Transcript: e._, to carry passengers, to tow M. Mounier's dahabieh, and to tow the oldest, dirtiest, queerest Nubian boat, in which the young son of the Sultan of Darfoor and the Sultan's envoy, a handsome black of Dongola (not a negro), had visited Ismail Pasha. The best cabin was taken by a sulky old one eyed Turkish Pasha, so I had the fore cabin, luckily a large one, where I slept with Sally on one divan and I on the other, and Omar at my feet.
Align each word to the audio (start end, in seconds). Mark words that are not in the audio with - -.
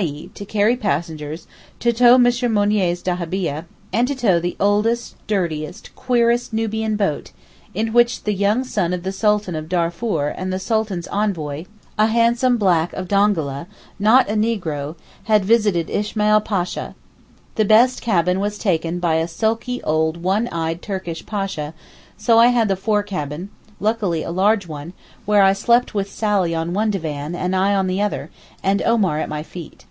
e._, 0.00 0.32
to 0.32 0.46
carry 0.46 0.76
passengers, 0.76 1.46
to 1.78 1.92
tow 1.92 2.14
M. 2.14 2.24
Mounier's 2.54 3.02
dahabieh, 3.02 3.66
and 3.92 4.08
to 4.08 4.14
tow 4.14 4.40
the 4.40 4.56
oldest, 4.58 5.14
dirtiest, 5.26 5.94
queerest 5.94 6.54
Nubian 6.54 6.96
boat, 6.96 7.32
in 7.74 7.92
which 7.92 8.22
the 8.22 8.32
young 8.32 8.64
son 8.64 8.94
of 8.94 9.02
the 9.02 9.12
Sultan 9.12 9.54
of 9.54 9.68
Darfoor 9.68 10.32
and 10.34 10.50
the 10.50 10.58
Sultan's 10.58 11.06
envoy, 11.08 11.66
a 11.98 12.06
handsome 12.06 12.56
black 12.56 12.94
of 12.94 13.08
Dongola 13.08 13.66
(not 13.98 14.26
a 14.30 14.32
negro), 14.32 14.94
had 15.24 15.44
visited 15.44 15.90
Ismail 15.90 16.40
Pasha. 16.40 16.94
The 17.56 17.66
best 17.66 18.00
cabin 18.00 18.40
was 18.40 18.56
taken 18.56 19.00
by 19.00 19.16
a 19.16 19.28
sulky 19.28 19.82
old 19.82 20.22
one 20.22 20.48
eyed 20.48 20.80
Turkish 20.80 21.26
Pasha, 21.26 21.74
so 22.16 22.38
I 22.38 22.46
had 22.46 22.68
the 22.68 22.74
fore 22.74 23.02
cabin, 23.02 23.50
luckily 23.78 24.22
a 24.22 24.30
large 24.30 24.66
one, 24.66 24.94
where 25.26 25.42
I 25.42 25.52
slept 25.52 25.92
with 25.92 26.10
Sally 26.10 26.54
on 26.54 26.72
one 26.72 26.90
divan 26.90 27.34
and 27.34 27.54
I 27.54 27.74
on 27.74 27.86
the 27.86 28.00
other, 28.00 28.30
and 28.62 28.80
Omar 28.80 29.18
at 29.20 29.28
my 29.28 29.42
feet. 29.42 29.84